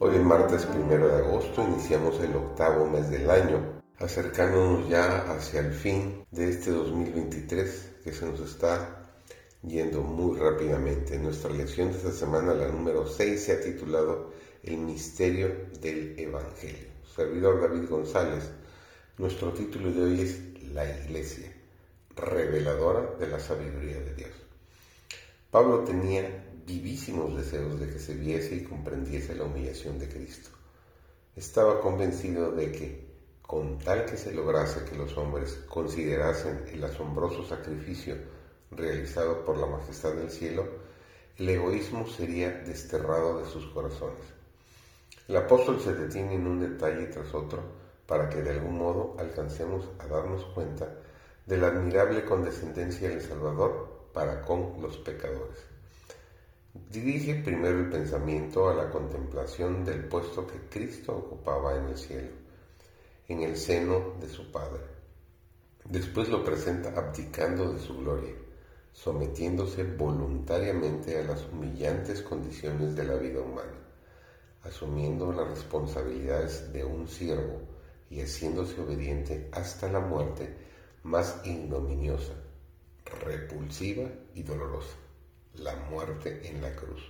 Hoy 0.00 0.18
martes 0.18 0.66
primero 0.66 1.06
de 1.06 1.18
agosto 1.18 1.62
iniciamos 1.62 2.18
el 2.20 2.34
octavo 2.34 2.84
mes 2.90 3.10
del 3.10 3.30
año, 3.30 3.80
acercándonos 3.98 4.88
ya 4.88 5.32
hacia 5.32 5.60
el 5.60 5.72
fin 5.72 6.26
de 6.32 6.50
este 6.50 6.72
2023 6.72 7.90
que 8.02 8.12
se 8.12 8.26
nos 8.26 8.40
está 8.40 9.12
yendo 9.62 10.02
muy 10.02 10.36
rápidamente. 10.36 11.16
Nuestra 11.18 11.50
lección 11.50 11.92
de 11.92 11.98
esta 11.98 12.10
semana, 12.10 12.54
la 12.54 12.68
número 12.68 13.06
6, 13.06 13.40
se 13.40 13.52
ha 13.52 13.60
titulado 13.60 14.32
El 14.64 14.78
misterio 14.78 15.68
del 15.80 16.18
Evangelio. 16.18 16.88
Servidor 17.14 17.60
David 17.60 17.88
González, 17.88 18.50
nuestro 19.16 19.52
título 19.52 19.92
de 19.92 20.02
hoy 20.02 20.20
es 20.22 20.40
La 20.72 20.84
Iglesia, 21.04 21.52
reveladora 22.16 23.14
de 23.20 23.28
la 23.28 23.38
sabiduría 23.38 24.00
de 24.00 24.14
Dios. 24.14 24.32
Pablo 25.52 25.84
tenía 25.84 26.50
vivísimos 26.66 27.36
deseos 27.36 27.78
de 27.78 27.90
que 27.90 27.98
se 27.98 28.14
viese 28.14 28.56
y 28.56 28.64
comprendiese 28.64 29.34
la 29.34 29.44
humillación 29.44 29.98
de 29.98 30.08
Cristo. 30.08 30.50
Estaba 31.36 31.80
convencido 31.80 32.52
de 32.52 32.72
que, 32.72 33.14
con 33.42 33.78
tal 33.78 34.06
que 34.06 34.16
se 34.16 34.32
lograse 34.32 34.84
que 34.84 34.96
los 34.96 35.16
hombres 35.18 35.54
considerasen 35.68 36.64
el 36.72 36.84
asombroso 36.84 37.44
sacrificio 37.44 38.16
realizado 38.70 39.44
por 39.44 39.58
la 39.58 39.66
majestad 39.66 40.14
del 40.14 40.30
cielo, 40.30 40.66
el 41.36 41.48
egoísmo 41.48 42.06
sería 42.06 42.50
desterrado 42.50 43.40
de 43.40 43.50
sus 43.50 43.66
corazones. 43.66 44.22
El 45.26 45.36
apóstol 45.36 45.80
se 45.80 45.94
detiene 45.94 46.34
en 46.34 46.46
un 46.46 46.60
detalle 46.60 47.06
tras 47.06 47.34
otro 47.34 47.62
para 48.06 48.28
que 48.28 48.42
de 48.42 48.50
algún 48.50 48.78
modo 48.78 49.16
alcancemos 49.18 49.88
a 49.98 50.06
darnos 50.06 50.44
cuenta 50.54 50.88
de 51.46 51.58
la 51.58 51.68
admirable 51.68 52.24
condescendencia 52.24 53.08
del 53.08 53.22
Salvador 53.22 54.08
para 54.12 54.42
con 54.42 54.80
los 54.80 54.96
pecadores. 54.98 55.73
Dirige 56.74 57.36
primero 57.36 57.78
el 57.78 57.88
pensamiento 57.88 58.68
a 58.68 58.74
la 58.74 58.90
contemplación 58.90 59.84
del 59.84 60.08
puesto 60.08 60.44
que 60.44 60.58
Cristo 60.68 61.16
ocupaba 61.16 61.76
en 61.76 61.84
el 61.84 61.96
cielo, 61.96 62.30
en 63.28 63.42
el 63.42 63.56
seno 63.56 64.14
de 64.20 64.28
su 64.28 64.50
Padre. 64.50 64.82
Después 65.84 66.28
lo 66.28 66.42
presenta 66.42 66.88
abdicando 66.88 67.72
de 67.72 67.78
su 67.78 67.96
gloria, 67.98 68.34
sometiéndose 68.92 69.84
voluntariamente 69.84 71.16
a 71.16 71.22
las 71.22 71.46
humillantes 71.46 72.22
condiciones 72.22 72.96
de 72.96 73.04
la 73.04 73.14
vida 73.14 73.40
humana, 73.40 73.78
asumiendo 74.64 75.30
las 75.30 75.48
responsabilidades 75.50 76.72
de 76.72 76.84
un 76.84 77.06
siervo 77.06 77.60
y 78.10 78.20
haciéndose 78.20 78.80
obediente 78.80 79.48
hasta 79.52 79.88
la 79.88 80.00
muerte 80.00 80.56
más 81.04 81.40
ignominiosa, 81.44 82.32
repulsiva 83.04 84.10
y 84.34 84.42
dolorosa 84.42 85.03
la 85.56 85.76
muerte 85.76 86.48
en 86.48 86.62
la 86.62 86.74
cruz. 86.74 87.02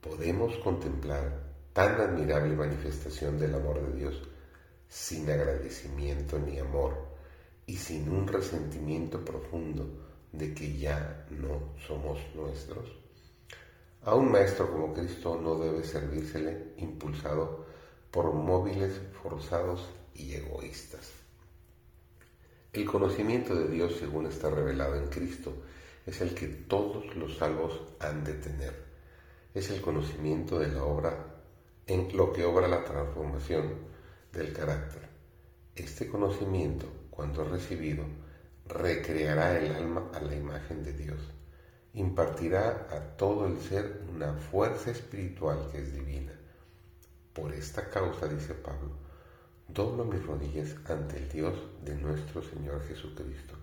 Podemos 0.00 0.56
contemplar 0.58 1.48
tan 1.72 2.00
admirable 2.00 2.54
manifestación 2.54 3.38
del 3.38 3.54
amor 3.54 3.80
de 3.86 3.98
Dios 3.98 4.22
sin 4.88 5.30
agradecimiento 5.30 6.38
ni 6.38 6.58
amor 6.58 6.96
y 7.66 7.76
sin 7.76 8.08
un 8.08 8.26
resentimiento 8.26 9.24
profundo 9.24 9.86
de 10.32 10.54
que 10.54 10.78
ya 10.78 11.26
no 11.30 11.74
somos 11.86 12.18
nuestros. 12.34 12.88
A 14.02 14.14
un 14.14 14.30
maestro 14.30 14.70
como 14.70 14.94
Cristo 14.94 15.38
no 15.40 15.58
debe 15.58 15.84
servírsele 15.84 16.72
impulsado 16.78 17.66
por 18.10 18.32
móviles 18.32 19.00
forzados 19.22 19.86
y 20.14 20.34
egoístas. 20.34 21.10
El 22.72 22.86
conocimiento 22.86 23.54
de 23.54 23.68
Dios, 23.68 23.96
según 23.98 24.26
está 24.26 24.50
revelado 24.50 24.96
en 24.96 25.08
Cristo, 25.08 25.52
es 26.08 26.22
el 26.22 26.34
que 26.34 26.46
todos 26.46 27.14
los 27.16 27.36
salvos 27.36 27.82
han 28.00 28.24
de 28.24 28.32
tener. 28.32 28.72
Es 29.52 29.68
el 29.68 29.82
conocimiento 29.82 30.58
de 30.58 30.68
la 30.68 30.82
obra 30.82 31.42
en 31.86 32.16
lo 32.16 32.32
que 32.32 32.46
obra 32.46 32.66
la 32.66 32.82
transformación 32.82 33.74
del 34.32 34.54
carácter. 34.54 35.02
Este 35.76 36.08
conocimiento, 36.08 36.86
cuando 37.10 37.44
recibido, 37.44 38.04
recreará 38.64 39.58
el 39.58 39.74
alma 39.74 40.10
a 40.14 40.20
la 40.20 40.34
imagen 40.34 40.82
de 40.82 40.94
Dios. 40.94 41.20
Impartirá 41.92 42.88
a 42.90 43.16
todo 43.18 43.46
el 43.46 43.60
ser 43.60 44.00
una 44.10 44.32
fuerza 44.32 44.90
espiritual 44.90 45.68
que 45.70 45.82
es 45.82 45.92
divina. 45.92 46.32
Por 47.34 47.52
esta 47.52 47.90
causa, 47.90 48.26
dice 48.28 48.54
Pablo, 48.54 48.92
doblo 49.68 50.06
mis 50.06 50.24
rodillas 50.24 50.74
ante 50.86 51.18
el 51.18 51.28
Dios 51.28 51.54
de 51.84 51.96
nuestro 51.96 52.42
Señor 52.42 52.82
Jesucristo, 52.88 53.56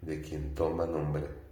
de 0.00 0.20
quien 0.22 0.54
toma 0.54 0.86
nombre 0.86 1.51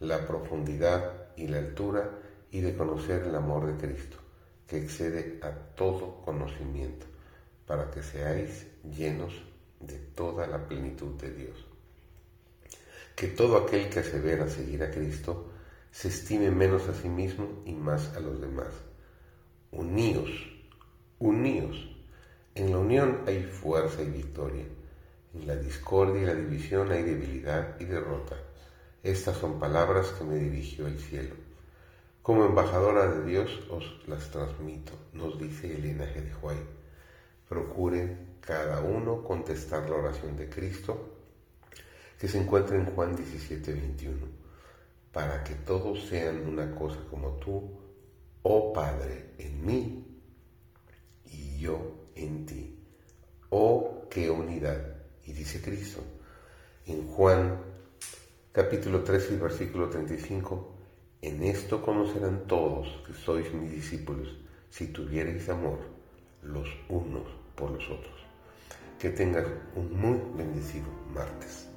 la 0.00 0.26
profundidad 0.26 1.28
y 1.36 1.46
la 1.46 1.58
altura 1.58 2.10
y 2.50 2.60
de 2.60 2.74
conocer 2.74 3.22
el 3.22 3.34
amor 3.34 3.66
de 3.66 3.76
Cristo, 3.76 4.16
que 4.66 4.78
excede 4.78 5.38
a 5.42 5.50
todo 5.50 6.22
conocimiento, 6.22 7.06
para 7.66 7.90
que 7.90 8.02
seáis 8.02 8.66
llenos 8.82 9.32
de 9.78 9.98
toda 9.98 10.46
la 10.46 10.66
plenitud 10.66 11.14
de 11.20 11.30
Dios. 11.30 11.66
Que 13.14 13.28
todo 13.28 13.58
aquel 13.58 13.90
que 13.90 14.00
asevera 14.00 14.48
seguir 14.48 14.82
a 14.82 14.90
Cristo 14.90 15.50
se 15.90 16.08
estime 16.08 16.50
menos 16.50 16.88
a 16.88 16.94
sí 16.94 17.08
mismo 17.08 17.62
y 17.66 17.72
más 17.72 18.16
a 18.16 18.20
los 18.20 18.40
demás. 18.40 18.72
Uníos, 19.70 20.30
uníos. 21.18 21.90
En 22.54 22.70
la 22.70 22.78
unión 22.78 23.22
hay 23.26 23.42
fuerza 23.42 24.02
y 24.02 24.08
victoria. 24.08 24.64
En 25.34 25.46
la 25.46 25.56
discordia 25.56 26.22
y 26.22 26.26
la 26.26 26.34
división 26.34 26.90
hay 26.90 27.02
debilidad 27.02 27.78
y 27.78 27.84
derrota. 27.84 28.36
Estas 29.02 29.38
son 29.38 29.58
palabras 29.58 30.08
que 30.08 30.24
me 30.24 30.36
dirigió 30.36 30.86
el 30.86 30.98
cielo. 30.98 31.34
Como 32.22 32.44
embajadora 32.44 33.08
de 33.08 33.24
Dios 33.24 33.50
os 33.70 34.06
las 34.06 34.30
transmito, 34.30 34.92
nos 35.14 35.38
dice 35.38 35.74
Elena 35.74 36.04
G. 36.04 36.22
de 36.22 36.34
Huay. 36.34 36.58
Procuren 37.48 38.36
cada 38.40 38.80
uno 38.80 39.24
contestar 39.24 39.88
la 39.88 39.96
oración 39.96 40.36
de 40.36 40.50
Cristo 40.50 41.16
que 42.18 42.28
se 42.28 42.38
encuentra 42.38 42.76
en 42.76 42.86
Juan 42.86 43.16
17, 43.16 43.72
21, 43.72 44.18
para 45.10 45.42
que 45.44 45.54
todos 45.54 46.06
sean 46.06 46.46
una 46.46 46.74
cosa 46.74 46.98
como 47.08 47.36
tú, 47.36 47.70
oh 48.42 48.72
Padre, 48.74 49.30
en 49.38 49.64
mí 49.64 50.22
y 51.24 51.58
yo 51.58 52.10
en 52.14 52.44
ti. 52.44 52.78
Oh, 53.48 54.06
qué 54.10 54.28
unidad. 54.28 54.96
Y 55.24 55.32
dice 55.32 55.62
Cristo 55.62 56.02
en 56.86 57.06
Juan 57.06 57.58
capítulo 58.52 59.04
13 59.04 59.34
y 59.34 59.36
versículo 59.36 59.88
35, 59.88 60.74
en 61.22 61.44
esto 61.44 61.80
conocerán 61.80 62.48
todos 62.48 62.88
que 63.06 63.12
sois 63.12 63.52
mis 63.54 63.70
discípulos, 63.70 64.36
si 64.70 64.88
tuviereis 64.88 65.48
amor 65.48 65.78
los 66.42 66.68
unos 66.88 67.28
por 67.54 67.70
los 67.70 67.84
otros. 67.84 68.14
Que 68.98 69.10
tengas 69.10 69.46
un 69.76 69.96
muy 69.96 70.20
bendecido 70.36 70.88
martes. 71.14 71.69